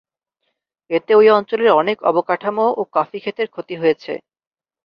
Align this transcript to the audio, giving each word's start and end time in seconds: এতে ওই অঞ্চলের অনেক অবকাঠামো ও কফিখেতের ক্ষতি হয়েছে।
এতে 0.89 1.11
ওই 1.15 1.27
অঞ্চলের 1.29 1.71
অনেক 1.73 1.97
অবকাঠামো 2.03 2.65
ও 2.77 2.81
কফিখেতের 2.93 3.47
ক্ষতি 3.47 3.75
হয়েছে। 3.77 4.13